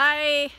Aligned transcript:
Hi, 0.00 0.50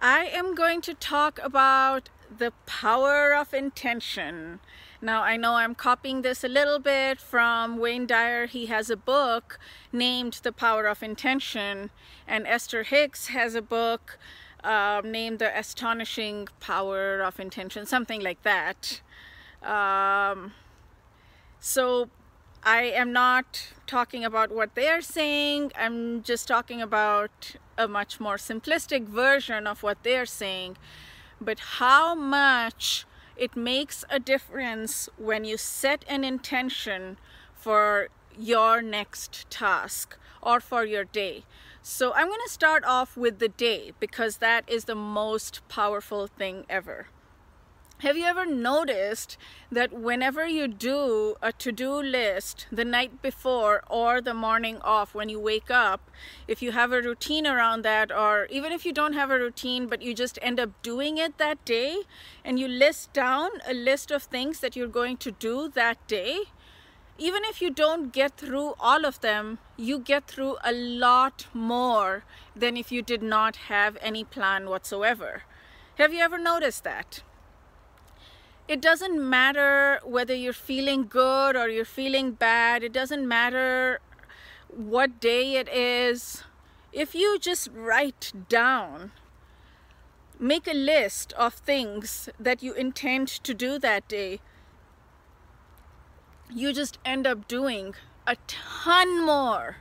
I 0.00 0.26
am 0.26 0.54
going 0.54 0.80
to 0.82 0.94
talk 0.94 1.40
about 1.42 2.08
the 2.30 2.52
power 2.66 3.34
of 3.34 3.52
intention. 3.52 4.60
Now, 5.02 5.22
I 5.24 5.36
know 5.36 5.54
I'm 5.54 5.74
copying 5.74 6.22
this 6.22 6.44
a 6.44 6.48
little 6.48 6.78
bit 6.78 7.20
from 7.20 7.78
Wayne 7.78 8.06
Dyer. 8.06 8.46
He 8.46 8.66
has 8.66 8.90
a 8.90 8.96
book 8.96 9.58
named 9.90 10.34
The 10.44 10.52
Power 10.52 10.86
of 10.86 11.02
Intention, 11.02 11.90
and 12.28 12.46
Esther 12.46 12.84
Hicks 12.84 13.26
has 13.26 13.56
a 13.56 13.60
book 13.60 14.20
um, 14.62 15.10
named 15.10 15.40
The 15.40 15.58
Astonishing 15.58 16.46
Power 16.60 17.20
of 17.22 17.40
Intention, 17.40 17.86
something 17.86 18.20
like 18.20 18.44
that. 18.44 19.00
Um, 19.64 20.52
so, 21.58 22.08
I 22.62 22.82
am 22.82 23.12
not 23.12 23.72
talking 23.86 24.24
about 24.24 24.50
what 24.50 24.74
they 24.74 24.88
are 24.88 25.00
saying, 25.00 25.72
I'm 25.76 26.22
just 26.22 26.48
talking 26.48 26.82
about 26.82 27.56
a 27.76 27.86
much 27.86 28.18
more 28.18 28.36
simplistic 28.36 29.06
version 29.06 29.66
of 29.66 29.82
what 29.82 30.02
they're 30.02 30.26
saying, 30.26 30.76
but 31.40 31.60
how 31.78 32.14
much 32.14 33.06
it 33.36 33.56
makes 33.56 34.04
a 34.10 34.18
difference 34.18 35.08
when 35.16 35.44
you 35.44 35.56
set 35.56 36.04
an 36.08 36.24
intention 36.24 37.16
for 37.54 38.08
your 38.36 38.82
next 38.82 39.48
task 39.50 40.18
or 40.42 40.60
for 40.60 40.84
your 40.84 41.04
day. 41.04 41.44
So 41.80 42.12
I'm 42.12 42.26
going 42.26 42.40
to 42.44 42.52
start 42.52 42.84
off 42.84 43.16
with 43.16 43.38
the 43.38 43.48
day 43.48 43.92
because 44.00 44.38
that 44.38 44.68
is 44.68 44.84
the 44.84 44.94
most 44.94 45.66
powerful 45.68 46.26
thing 46.26 46.66
ever. 46.68 47.06
Have 48.02 48.16
you 48.16 48.26
ever 48.26 48.46
noticed 48.46 49.36
that 49.72 49.92
whenever 49.92 50.46
you 50.46 50.68
do 50.68 51.34
a 51.42 51.50
to-do 51.50 51.94
list 51.94 52.68
the 52.70 52.84
night 52.84 53.20
before 53.20 53.82
or 53.90 54.20
the 54.20 54.34
morning 54.34 54.78
off 54.82 55.16
when 55.16 55.28
you 55.28 55.40
wake 55.40 55.68
up, 55.68 56.08
if 56.46 56.62
you 56.62 56.70
have 56.70 56.92
a 56.92 57.02
routine 57.02 57.44
around 57.44 57.82
that 57.82 58.12
or 58.12 58.46
even 58.52 58.70
if 58.70 58.86
you 58.86 58.92
don't 58.92 59.14
have 59.14 59.32
a 59.32 59.38
routine 59.40 59.88
but 59.88 60.00
you 60.00 60.14
just 60.14 60.38
end 60.42 60.60
up 60.60 60.70
doing 60.80 61.18
it 61.18 61.38
that 61.38 61.64
day 61.64 62.02
and 62.44 62.60
you 62.60 62.68
list 62.68 63.12
down 63.12 63.50
a 63.66 63.74
list 63.74 64.12
of 64.12 64.22
things 64.22 64.60
that 64.60 64.76
you're 64.76 64.86
going 64.86 65.16
to 65.16 65.32
do 65.32 65.68
that 65.68 65.98
day, 66.06 66.42
even 67.18 67.42
if 67.46 67.60
you 67.60 67.68
don't 67.68 68.12
get 68.12 68.36
through 68.36 68.74
all 68.78 69.04
of 69.04 69.20
them, 69.22 69.58
you 69.76 69.98
get 69.98 70.28
through 70.28 70.56
a 70.62 70.70
lot 70.70 71.48
more 71.52 72.22
than 72.54 72.76
if 72.76 72.92
you 72.92 73.02
did 73.02 73.24
not 73.24 73.56
have 73.66 73.98
any 74.00 74.22
plan 74.22 74.70
whatsoever. 74.70 75.42
Have 75.96 76.14
you 76.14 76.20
ever 76.20 76.38
noticed 76.38 76.84
that? 76.84 77.22
It 78.68 78.82
doesn't 78.82 79.18
matter 79.18 79.98
whether 80.04 80.34
you're 80.34 80.52
feeling 80.52 81.06
good 81.06 81.56
or 81.56 81.70
you're 81.70 81.86
feeling 81.86 82.32
bad. 82.32 82.84
It 82.84 82.92
doesn't 82.92 83.26
matter 83.26 84.00
what 84.68 85.20
day 85.20 85.56
it 85.56 85.68
is. 85.70 86.44
If 86.92 87.14
you 87.14 87.38
just 87.38 87.70
write 87.72 88.32
down, 88.50 89.12
make 90.38 90.68
a 90.68 90.74
list 90.74 91.32
of 91.32 91.54
things 91.54 92.28
that 92.38 92.62
you 92.62 92.74
intend 92.74 93.28
to 93.28 93.54
do 93.54 93.78
that 93.78 94.06
day, 94.06 94.40
you 96.54 96.74
just 96.74 96.98
end 97.06 97.26
up 97.26 97.48
doing 97.48 97.94
a 98.26 98.36
ton 98.46 99.24
more 99.24 99.78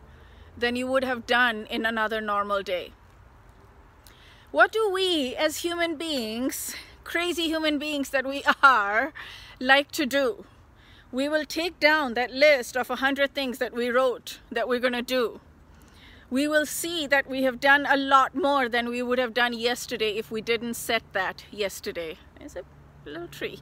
than 0.57 0.77
you 0.77 0.87
would 0.87 1.03
have 1.03 1.27
done 1.27 1.67
in 1.69 1.85
another 1.85 2.21
normal 2.21 2.63
day. 2.63 2.93
What 4.51 4.71
do 4.71 4.89
we 4.89 5.35
as 5.35 5.57
human 5.57 5.97
beings 5.97 6.73
crazy 7.07 7.43
human 7.43 7.79
beings 7.79 8.09
that 8.09 8.25
we 8.25 8.43
are 8.61 9.13
like 9.61 9.89
to 9.91 10.05
do. 10.05 10.45
We 11.09 11.29
will 11.29 11.45
take 11.45 11.79
down 11.79 12.15
that 12.15 12.31
list 12.31 12.75
of 12.75 12.89
a 12.89 12.97
hundred 12.97 13.33
things 13.33 13.59
that 13.59 13.73
we 13.73 13.89
wrote 13.89 14.39
that 14.51 14.67
we're 14.67 14.81
going 14.81 14.91
to 14.91 15.01
do. 15.01 15.39
We 16.29 16.49
will 16.49 16.65
see 16.65 17.07
that 17.07 17.29
we 17.29 17.43
have 17.43 17.61
done 17.61 17.87
a 17.89 17.95
lot 17.95 18.35
more 18.35 18.67
than 18.67 18.89
we 18.89 19.01
would 19.01 19.19
have 19.19 19.33
done 19.33 19.53
yesterday 19.53 20.17
if 20.17 20.29
we 20.29 20.41
didn't 20.41 20.73
set 20.73 21.03
that 21.13 21.45
yesterday. 21.49 22.17
It's 22.41 22.57
a 22.57 22.63
little 23.05 23.29
tree. 23.29 23.61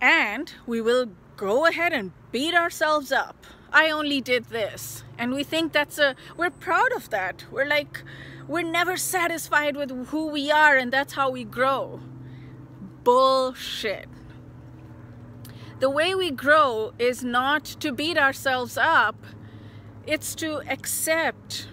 And 0.00 0.54
we 0.64 0.80
will 0.80 1.06
go 1.36 1.66
ahead 1.66 1.92
and 1.92 2.12
beat 2.30 2.54
ourselves 2.54 3.10
up. 3.10 3.44
I 3.72 3.90
only 3.90 4.20
did 4.20 4.44
this. 4.50 5.02
And 5.18 5.32
we 5.32 5.42
think 5.42 5.72
that's 5.72 5.98
a, 5.98 6.14
we're 6.36 6.50
proud 6.50 6.92
of 6.92 7.10
that. 7.10 7.44
We're 7.50 7.66
like, 7.66 8.04
we're 8.48 8.62
never 8.62 8.96
satisfied 8.96 9.76
with 9.76 10.08
who 10.08 10.26
we 10.26 10.50
are 10.50 10.76
and 10.76 10.92
that's 10.92 11.14
how 11.14 11.30
we 11.30 11.44
grow. 11.44 12.00
Bullshit. 13.04 14.08
The 15.80 15.90
way 15.90 16.14
we 16.14 16.30
grow 16.30 16.92
is 16.98 17.24
not 17.24 17.64
to 17.64 17.92
beat 17.92 18.16
ourselves 18.16 18.76
up, 18.76 19.16
it's 20.06 20.34
to 20.36 20.62
accept 20.70 21.68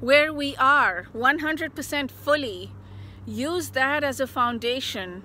where 0.00 0.32
we 0.32 0.54
are 0.56 1.08
100% 1.12 2.10
fully. 2.10 2.72
Use 3.26 3.70
that 3.70 4.04
as 4.04 4.20
a 4.20 4.26
foundation. 4.26 5.22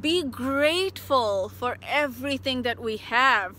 Be 0.00 0.22
grateful 0.22 1.48
for 1.48 1.76
everything 1.86 2.62
that 2.62 2.80
we 2.80 2.96
have 2.96 3.56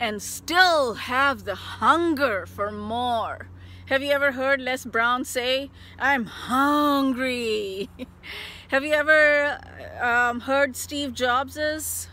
and 0.00 0.20
still 0.22 0.94
have 0.94 1.44
the 1.44 1.54
hunger 1.54 2.46
for 2.46 2.70
more. 2.70 3.48
Have 3.88 4.02
you 4.02 4.10
ever 4.10 4.32
heard 4.32 4.60
Les 4.60 4.84
Brown 4.84 5.24
say, 5.24 5.70
I'm 5.98 6.26
hungry? 6.26 7.88
Have 8.68 8.84
you 8.84 8.92
ever 8.92 9.58
um, 9.98 10.40
heard 10.40 10.76
Steve 10.76 11.14
Jobs's 11.14 12.08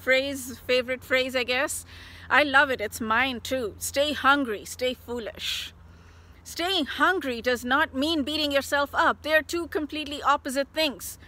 phrase, 0.00 0.58
favorite 0.66 1.04
phrase, 1.04 1.36
I 1.36 1.44
guess? 1.44 1.86
I 2.28 2.42
love 2.42 2.70
it. 2.70 2.80
It's 2.80 3.00
mine 3.00 3.40
too. 3.40 3.76
Stay 3.78 4.14
hungry, 4.14 4.64
stay 4.64 4.94
foolish. 4.94 5.72
Staying 6.42 6.86
hungry 6.86 7.40
does 7.40 7.64
not 7.64 7.94
mean 7.94 8.24
beating 8.24 8.50
yourself 8.50 8.90
up. 8.92 9.22
They're 9.22 9.42
two 9.42 9.68
completely 9.68 10.20
opposite 10.24 10.66
things. 10.74 11.20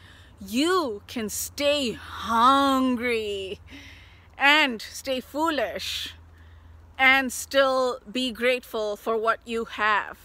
You 0.45 1.03
can 1.07 1.29
stay 1.29 1.93
hungry 1.93 3.61
and 4.37 4.83
stay 4.83 5.21
foolish 5.21 6.15
and 6.99 7.33
still 7.33 8.01
be 8.11 8.33
grateful 8.33 8.97
for 8.97 9.17
what 9.17 9.39
you 9.45 9.65
have. 9.67 10.19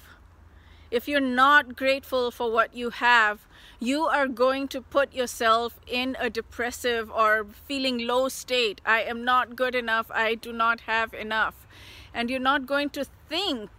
If 0.90 1.08
you're 1.08 1.20
not 1.20 1.76
grateful 1.76 2.32
for 2.32 2.52
what 2.52 2.76
you 2.76 2.90
have, 2.90 3.48
you 3.80 4.04
are 4.06 4.28
going 4.28 4.68
to 4.70 4.82
put 4.82 5.14
yourself 5.14 5.80
in 5.88 6.16
a 6.20 6.30
depressive 6.30 7.12
or 7.12 7.46
feeling 7.68 8.06
low 8.06 8.30
state. 8.30 8.80
I 8.86 9.02
am 9.02 9.24
not 9.24 9.56
good 9.56 9.76
enough. 9.76 10.12
I 10.12 10.36
do 10.36 10.54
not 10.54 10.82
have 10.82 11.14
enough. 11.14 11.68
And 12.14 12.30
you're 12.30 12.40
not 12.40 12.66
going 12.66 12.92
to 12.92 13.06
think, 13.28 13.72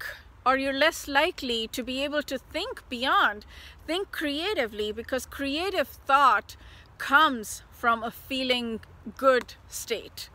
or 0.44 0.56
you're 0.56 0.72
less 0.72 1.06
likely 1.06 1.68
to 1.68 1.82
be 1.82 2.02
able 2.02 2.22
to 2.24 2.38
think 2.38 2.82
beyond. 2.88 3.46
Think 3.86 4.10
creatively 4.10 4.92
because 4.92 5.24
creative 5.24 5.88
thought 5.88 6.56
comes 6.98 7.62
from 7.70 8.02
a 8.02 8.10
feeling 8.10 8.80
good 9.16 9.54
state. 9.68 10.30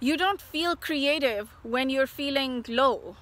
You 0.00 0.16
don't 0.16 0.40
feel 0.40 0.76
creative 0.76 1.50
when 1.62 1.88
you're 1.88 2.06
feeling 2.06 2.64
low. 2.68 3.16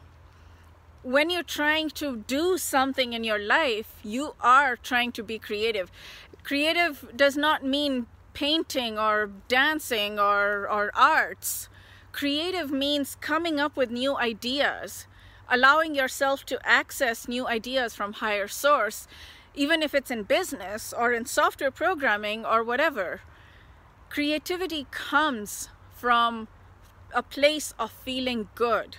When 1.03 1.31
you're 1.31 1.43
trying 1.43 1.91
to 1.91 2.25
do 2.27 2.59
something 2.59 3.13
in 3.13 3.25
your 3.25 3.39
life, 3.39 4.01
you 4.03 4.35
are 4.41 4.77
trying 4.77 5.13
to 5.13 5.23
be 5.23 5.39
creative. 5.39 5.91
Creative 6.43 7.09
does 7.15 7.37
not 7.37 7.65
mean 7.65 8.07
painting 8.35 8.99
or 8.99 9.31
dancing 9.49 10.19
or, 10.19 10.69
or 10.69 10.91
arts. 10.95 11.69
Creative 12.11 12.71
means 12.71 13.17
coming 13.21 13.61
up 13.61 13.77
with 13.77 13.91
new 13.91 14.17
ideas, 14.17 15.07
allowing 15.49 15.95
yourself 15.95 16.45
to 16.47 16.59
access 16.65 17.29
new 17.29 17.47
ideas 17.47 17.95
from 17.95 18.15
higher 18.15 18.49
source, 18.49 19.07
even 19.55 19.83
if 19.83 19.95
it's 19.95 20.11
in 20.11 20.23
business 20.23 20.93
or 20.93 21.13
in 21.13 21.27
software 21.27 21.71
programming 21.71 22.45
or 22.45 22.65
whatever. 22.65 23.21
Creativity 24.09 24.87
comes 24.91 25.69
from 25.95 26.49
a 27.15 27.23
place 27.23 27.75
of 27.79 27.91
feeling 27.91 28.49
good. 28.55 28.99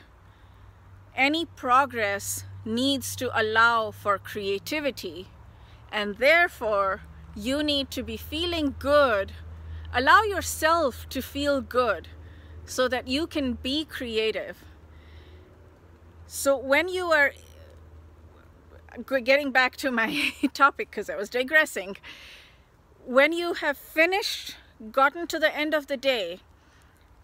Any 1.15 1.45
progress 1.45 2.45
needs 2.65 3.15
to 3.17 3.29
allow 3.39 3.91
for 3.91 4.17
creativity 4.17 5.27
and 5.91 6.17
therefore 6.17 7.01
you 7.35 7.63
need 7.63 7.91
to 7.91 8.03
be 8.03 8.17
feeling 8.17 8.75
good. 8.79 9.33
Allow 9.93 10.23
yourself 10.23 11.07
to 11.09 11.21
feel 11.21 11.61
good 11.61 12.07
so 12.65 12.87
that 12.87 13.07
you 13.07 13.27
can 13.27 13.53
be 13.53 13.85
creative. 13.85 14.57
So 16.25 16.57
when 16.57 16.87
you 16.87 17.11
are 17.11 17.33
getting 19.23 19.51
back 19.51 19.75
to 19.77 19.91
my 19.91 20.33
topic 20.53 20.89
because 20.89 21.09
I 21.09 21.15
was 21.15 21.29
digressing, 21.29 21.97
when 23.05 23.31
you 23.31 23.53
have 23.53 23.77
finished, 23.77 24.55
gotten 24.91 25.27
to 25.27 25.39
the 25.39 25.55
end 25.55 25.73
of 25.73 25.87
the 25.87 25.97
day, 25.97 26.39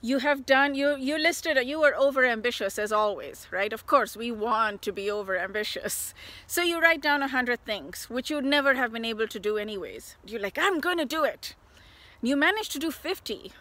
you 0.02 0.20
have 0.20 0.46
done 0.46 0.76
you 0.76 0.96
you 0.98 1.18
listed 1.18 1.58
you 1.68 1.80
were 1.80 1.96
over 1.96 2.26
ambitious 2.26 2.80
as 2.80 2.92
always 2.92 3.48
right? 3.52 3.74
Of 3.74 3.86
course 3.86 4.16
we 4.16 4.32
want 4.32 4.82
to 4.84 4.92
be 4.92 5.12
over 5.12 5.38
ambitious 5.38 6.14
so 6.48 6.62
you 6.62 6.80
write 6.80 7.02
down 7.02 7.22
a 7.22 7.28
hundred 7.28 7.66
things 7.66 8.10
which 8.10 8.30
you'd 8.30 8.46
never 8.46 8.76
have 8.76 8.94
been 8.94 9.06
able 9.06 9.28
to 9.28 9.40
do 9.40 9.58
anyways. 9.58 10.16
You're 10.26 10.42
like 10.42 10.58
i'm 10.58 10.80
gonna 10.80 11.06
do 11.06 11.24
it. 11.24 11.56
You 12.22 12.36
managed 12.36 12.72
to 12.74 12.80
do 12.80 12.92
50 12.92 13.52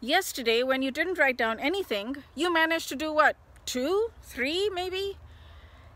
yesterday 0.00 0.62
when 0.62 0.82
you 0.82 0.90
didn't 0.90 1.18
write 1.18 1.36
down 1.36 1.58
anything 1.60 2.16
you 2.34 2.52
managed 2.52 2.88
to 2.90 2.96
do 2.96 3.12
what 3.12 3.36
two 3.64 4.10
three 4.22 4.68
maybe? 4.68 5.16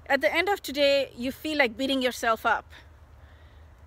At 0.07 0.21
the 0.21 0.35
end 0.35 0.51
of 0.51 0.61
today, 0.61 1.13
you 1.17 1.33
feel 1.33 1.57
like 1.57 1.79
beating 1.79 2.03
yourself 2.03 2.45
up. 2.45 2.67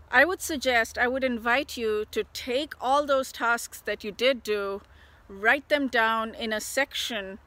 I 0.09 0.25
would 0.25 0.41
suggest, 0.41 0.97
I 0.97 1.07
would 1.07 1.23
invite 1.23 1.77
you 1.77 2.05
to 2.11 2.23
take 2.33 2.73
all 2.81 3.05
those 3.05 3.31
tasks 3.31 3.81
that 3.81 4.03
you 4.03 4.11
did 4.11 4.41
do, 4.41 4.81
write 5.27 5.69
them 5.69 5.87
down 5.87 6.33
in 6.35 6.53
a 6.53 6.61
section 6.61 7.39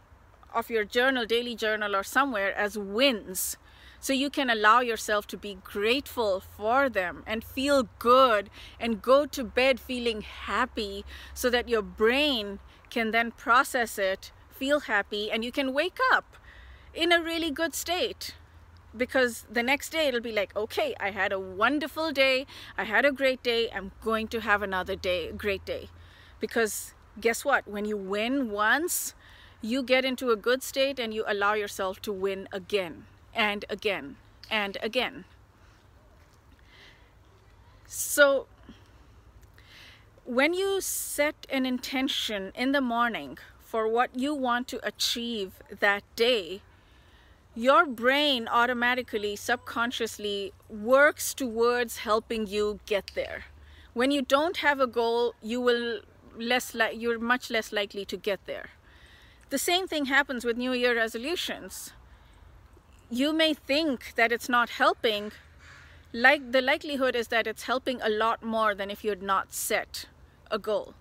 of 0.55 0.71
your 0.71 0.85
journal, 0.85 1.27
daily 1.27 1.55
journal, 1.55 1.95
or 1.95 2.03
somewhere 2.03 2.55
as 2.55 2.77
wins. 2.77 3.57
So 4.01 4.15
you 4.15 4.31
can 4.31 4.49
allow 4.49 4.81
yourself 4.81 5.27
to 5.29 5.37
be 5.37 5.59
grateful 5.63 6.41
for 6.41 6.89
them 6.89 7.23
and 7.27 7.45
feel 7.45 7.89
good 7.99 8.49
and 8.79 9.03
go 9.03 9.27
to 9.27 9.45
bed 9.45 9.79
feeling 9.79 10.23
happy 10.23 11.05
so 11.35 11.51
that 11.51 11.69
your 11.69 11.83
brain 11.83 12.61
can 12.89 13.11
then 13.11 13.31
process 13.31 13.99
it, 13.99 14.33
feel 14.49 14.81
happy, 14.81 15.31
and 15.31 15.45
you 15.45 15.53
can 15.53 15.75
wake 15.75 15.99
up 16.13 16.37
in 16.95 17.13
a 17.13 17.23
really 17.23 17.51
good 17.51 17.75
state. 17.75 18.35
Because 18.97 19.47
the 19.51 19.63
next 19.63 19.91
day 19.91 20.09
it'll 20.09 20.21
be 20.21 20.33
like 20.33 20.57
okay 20.57 20.97
i 20.99 21.11
had 21.11 21.31
a 21.33 21.39
wonderful 21.39 22.11
day. 22.11 22.47
I 22.77 22.85
had 22.85 23.05
a 23.05 23.13
great 23.13 23.43
day. 23.43 23.71
I'm 23.71 23.93
going 24.03 24.27
to 24.29 24.41
have 24.41 24.63
another 24.63 24.97
day 24.97 25.31
great 25.31 25.65
day. 25.65 25.91
Because 26.41 26.95
guess 27.21 27.45
what 27.45 27.67
when 27.69 27.85
you 27.85 27.97
win 27.97 28.51
once 28.51 29.15
you 29.63 29.83
get 29.83 30.05
into 30.05 30.31
a 30.31 30.37
good 30.37 30.63
state 30.63 30.99
and 30.99 31.13
you 31.13 31.25
allow 31.27 31.55
yourself 31.55 32.01
to 32.01 32.13
win 32.13 32.49
again 32.53 33.05
and 33.35 33.65
again 33.69 34.17
and 34.51 34.77
again 34.83 35.25
so 37.87 38.47
when 40.25 40.55
you 40.55 40.81
set 40.81 41.47
an 41.51 41.67
intention 41.67 42.53
in 42.55 42.73
the 42.73 42.81
morning 42.81 43.37
for 43.61 43.89
what 43.89 44.11
you 44.19 44.35
want 44.35 44.69
to 44.69 44.85
achieve 44.87 45.53
that 45.81 46.03
day 46.17 46.63
your 47.55 47.85
brain 47.85 48.47
automatically, 48.49 49.35
subconsciously 49.35 50.53
works 50.69 51.35
towards 51.35 51.99
helping 51.99 52.47
you 52.47 52.79
get 52.87 53.11
there. 53.15 53.45
When 53.93 54.13
you 54.13 54.23
don't 54.23 54.59
have 54.59 54.79
a 54.79 54.87
goal, 54.87 55.35
you 55.43 55.61
will 55.61 56.01
less 56.37 56.75
like 56.75 57.01
you're 57.01 57.19
much 57.19 57.51
less 57.51 57.73
likely 57.73 58.05
to 58.05 58.17
get 58.17 58.41
there. 58.47 58.71
The 59.51 59.59
same 59.59 59.89
thing 59.89 60.07
happens 60.07 60.45
with 60.45 60.57
New 60.57 60.73
Year 60.73 60.95
resolutions. 60.95 61.93
You 63.11 63.33
may 63.33 63.55
think 63.55 64.15
that 64.15 64.31
it's 64.31 64.49
not 64.49 64.71
helping, 64.71 65.33
like 66.13 66.53
the 66.53 66.63
likelihood 66.63 67.17
is 67.17 67.29
that 67.29 67.47
it's 67.47 67.65
helping 67.65 68.01
a 68.01 68.09
lot 68.09 68.43
more 68.43 68.75
than 68.75 68.91
if 68.91 69.03
you 69.03 69.11
had 69.11 69.23
not 69.23 69.53
set 69.53 70.07
a 70.51 70.59
goal. 70.59 70.95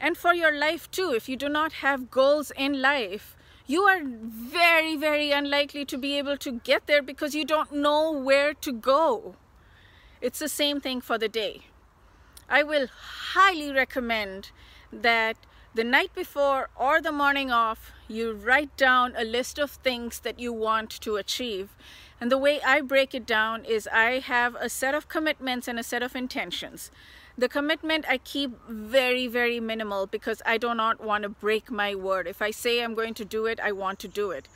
And 0.00 0.16
for 0.16 0.34
your 0.34 0.52
life 0.52 0.90
too, 0.90 1.12
if 1.14 1.28
you 1.28 1.36
do 1.36 1.48
not 1.48 1.74
have 1.84 2.10
goals 2.10 2.50
in 2.56 2.80
life, 2.80 3.36
you 3.66 3.82
are 3.82 4.02
very, 4.04 4.96
very 4.96 5.30
unlikely 5.30 5.84
to 5.86 5.98
be 5.98 6.18
able 6.18 6.36
to 6.38 6.60
get 6.60 6.86
there 6.86 7.02
because 7.02 7.34
you 7.34 7.44
don't 7.44 7.72
know 7.72 8.10
where 8.10 8.52
to 8.54 8.72
go. 8.72 9.36
It's 10.20 10.38
the 10.38 10.48
same 10.48 10.80
thing 10.80 11.00
for 11.00 11.18
the 11.18 11.28
day. 11.28 11.62
I 12.54 12.62
will 12.62 12.86
highly 13.32 13.72
recommend 13.72 14.52
that 14.92 15.36
the 15.74 15.82
night 15.82 16.14
before 16.14 16.68
or 16.76 17.02
the 17.02 17.10
morning 17.10 17.50
off, 17.50 17.90
you 18.06 18.32
write 18.32 18.76
down 18.76 19.12
a 19.16 19.24
list 19.24 19.58
of 19.58 19.72
things 19.72 20.20
that 20.20 20.38
you 20.38 20.52
want 20.52 20.90
to 21.00 21.16
achieve. 21.16 21.70
And 22.20 22.30
the 22.30 22.38
way 22.38 22.62
I 22.62 22.80
break 22.80 23.12
it 23.12 23.26
down 23.26 23.64
is 23.64 23.88
I 23.88 24.20
have 24.20 24.54
a 24.54 24.68
set 24.68 24.94
of 24.94 25.08
commitments 25.08 25.66
and 25.66 25.80
a 25.80 25.82
set 25.82 26.04
of 26.04 26.14
intentions. 26.14 26.92
The 27.36 27.48
commitment 27.48 28.04
I 28.08 28.18
keep 28.18 28.52
very, 28.68 29.26
very 29.26 29.58
minimal 29.58 30.06
because 30.06 30.40
I 30.46 30.56
do 30.56 30.76
not 30.76 31.02
want 31.02 31.24
to 31.24 31.28
break 31.28 31.72
my 31.72 31.96
word. 31.96 32.28
If 32.28 32.40
I 32.40 32.52
say 32.52 32.84
I'm 32.84 32.94
going 32.94 33.14
to 33.14 33.24
do 33.24 33.46
it, 33.46 33.58
I 33.58 33.72
want 33.72 33.98
to 33.98 34.06
do 34.06 34.30
it. 34.30 34.46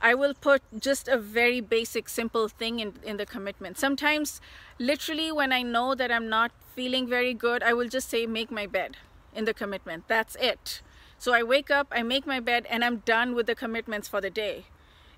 I 0.00 0.14
will 0.14 0.34
put 0.34 0.62
just 0.78 1.08
a 1.08 1.16
very 1.18 1.60
basic, 1.60 2.08
simple 2.08 2.48
thing 2.48 2.80
in, 2.80 2.94
in 3.02 3.16
the 3.16 3.26
commitment. 3.26 3.78
Sometimes, 3.78 4.40
literally, 4.78 5.32
when 5.32 5.52
I 5.52 5.62
know 5.62 5.94
that 5.94 6.12
I'm 6.12 6.28
not 6.28 6.52
feeling 6.74 7.08
very 7.08 7.32
good, 7.32 7.62
I 7.62 7.72
will 7.72 7.88
just 7.88 8.10
say, 8.10 8.26
make 8.26 8.50
my 8.50 8.66
bed 8.66 8.98
in 9.34 9.46
the 9.46 9.54
commitment. 9.54 10.04
That's 10.08 10.36
it. 10.36 10.82
So 11.18 11.32
I 11.32 11.42
wake 11.42 11.70
up, 11.70 11.88
I 11.90 12.02
make 12.02 12.26
my 12.26 12.40
bed, 12.40 12.66
and 12.68 12.84
I'm 12.84 12.98
done 12.98 13.34
with 13.34 13.46
the 13.46 13.54
commitments 13.54 14.06
for 14.06 14.20
the 14.20 14.30
day. 14.30 14.66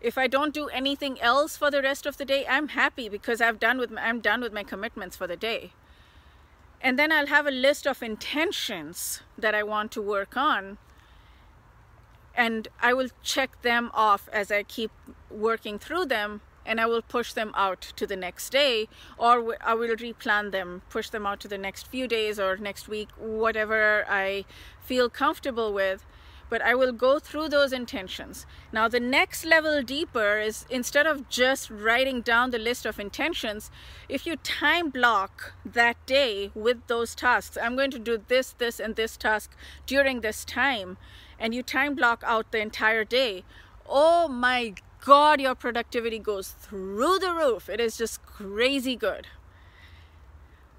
If 0.01 0.17
I 0.17 0.29
don't 0.29 0.55
do 0.55 0.69
anything 0.69 1.21
else 1.21 1.57
for 1.57 1.73
the 1.73 1.83
rest 1.83 2.07
of 2.07 2.17
the 2.17 2.25
day, 2.25 2.47
I'm 2.49 2.69
happy 2.69 3.09
because 3.09 3.41
I've 3.41 3.59
done 3.59 3.79
with 3.79 3.91
my, 3.91 4.03
I'm 4.03 4.21
done 4.21 4.41
with 4.41 4.53
my 4.53 4.63
commitments 4.63 5.17
for 5.17 5.27
the 5.27 5.37
day. 5.37 5.73
And 6.81 6.97
then 6.97 7.11
I'll 7.11 7.27
have 7.27 7.49
a 7.49 7.51
list 7.51 7.85
of 7.85 8.01
intentions 8.01 9.23
that 9.37 9.57
I 9.57 9.65
want 9.65 9.91
to 9.93 10.03
work 10.03 10.37
on. 10.37 10.79
And 12.39 12.69
I 12.81 12.95
will 12.95 13.09
check 13.23 13.51
them 13.63 13.91
off 13.93 14.29
as 14.33 14.51
I 14.53 14.63
keep 14.63 14.93
working 15.31 15.79
through 15.79 16.07
them 16.07 16.41
and 16.65 16.81
I 16.81 16.87
will 16.87 17.03
push 17.03 17.33
them 17.33 17.53
out 17.57 17.81
to 17.97 18.07
the 18.07 18.17
next 18.17 18.51
day 18.51 18.89
or 19.17 19.57
I 19.61 19.75
will 19.75 19.97
replan 19.97 20.53
them, 20.53 20.83
push 20.89 21.09
them 21.11 21.27
out 21.27 21.41
to 21.41 21.49
the 21.49 21.59
next 21.59 21.89
few 21.89 22.07
days 22.07 22.39
or 22.39 22.57
next 22.57 22.89
week, 22.89 23.09
whatever 23.19 24.05
I 24.09 24.45
feel 24.81 25.09
comfortable 25.09 25.73
with 25.73 26.05
but 26.51 26.63
I 26.63 26.75
will 26.75 26.93
go 26.93 27.19
through 27.19 27.49
those 27.49 27.73
intentions. 27.73 28.47
Now, 28.73 28.89
the 28.89 29.01
next 29.01 29.45
level 29.45 29.83
deeper 29.83 30.39
is 30.39 30.65
instead 30.71 31.07
of 31.07 31.29
just 31.29 31.71
writing 31.71 32.21
down 32.21 32.51
the 32.51 32.59
list 32.59 32.87
of 32.87 32.99
intentions, 32.99 33.71
if 34.09 34.27
you 34.27 34.37
time 34.37 34.91
block 34.91 35.55
that 35.65 35.97
day 36.07 36.51
with 36.55 36.87
those 36.87 37.15
tasks, 37.15 37.59
I'm 37.61 37.77
going 37.77 37.91
to 37.93 37.99
do 37.99 38.23
this, 38.29 38.53
this, 38.53 38.81
and 38.81 38.97
this 38.97 39.17
task 39.17 39.55
during 39.87 40.21
this 40.21 40.45
time, 40.45 40.97
and 41.39 41.55
you 41.55 41.63
time 41.63 41.95
block 41.95 42.23
out 42.27 42.51
the 42.53 42.61
entire 42.61 43.05
day, 43.05 43.45
oh 43.87 44.29
my 44.29 44.75
God, 45.05 45.41
your 45.41 45.55
productivity 45.55 46.19
goes 46.19 46.49
through 46.49 47.19
the 47.19 47.33
roof. 47.33 47.69
It 47.69 47.81
is 47.81 47.97
just 47.97 48.25
crazy 48.25 48.97
good. 48.97 49.27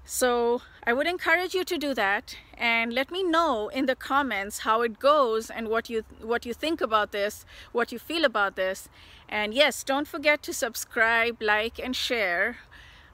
So 0.04 0.62
I 0.84 0.92
would 0.92 1.06
encourage 1.06 1.54
you 1.54 1.62
to 1.64 1.78
do 1.78 1.94
that 1.94 2.36
and 2.54 2.92
let 2.92 3.12
me 3.12 3.22
know 3.22 3.68
in 3.68 3.86
the 3.86 3.94
comments 3.94 4.60
how 4.60 4.82
it 4.82 4.98
goes 4.98 5.50
and 5.50 5.68
what 5.68 5.88
you 5.88 6.02
what 6.20 6.44
you 6.44 6.52
think 6.52 6.80
about 6.80 7.12
this, 7.12 7.46
what 7.70 7.92
you 7.92 7.98
feel 7.98 8.24
about 8.24 8.56
this. 8.56 8.88
And 9.28 9.54
yes, 9.54 9.84
don't 9.84 10.08
forget 10.08 10.42
to 10.42 10.52
subscribe, 10.52 11.40
like, 11.40 11.78
and 11.78 11.94
share. 11.94 12.58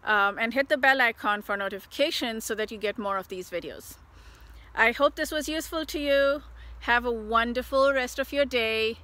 Um, 0.04 0.38
and 0.38 0.54
hit 0.54 0.68
the 0.68 0.78
bell 0.78 1.00
icon 1.00 1.42
for 1.42 1.56
notifications 1.56 2.44
so 2.44 2.54
that 2.54 2.70
you 2.70 2.78
get 2.78 2.96
more 2.96 3.18
of 3.18 3.26
these 3.26 3.50
videos. 3.50 3.96
I 4.72 4.92
hope 4.92 5.16
this 5.16 5.32
was 5.32 5.48
useful 5.48 5.84
to 5.84 5.98
you. 5.98 6.42
Have 6.80 7.04
a 7.04 7.12
wonderful 7.12 7.92
rest 7.92 8.18
of 8.18 8.32
your 8.32 8.44
day 8.44 8.98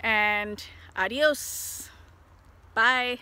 and 0.00 0.62
adios. 0.96 1.88
Bye. 2.74 3.20